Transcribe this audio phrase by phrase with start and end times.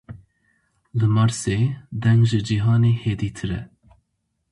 [0.99, 1.57] Li Marsê
[2.01, 3.61] deng ji cihanê hêdîtir e.